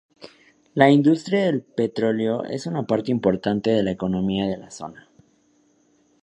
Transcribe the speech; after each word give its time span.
La 0.73 0.89
industria 0.89 1.45
del 1.45 1.61
petróleo 1.61 2.43
es 2.43 2.65
una 2.65 2.81
parte 2.87 3.11
importante 3.11 3.69
de 3.69 3.83
la 3.83 3.91
economía 3.91 4.47
de 4.47 4.57
la 4.57 4.71
zona. 4.71 5.07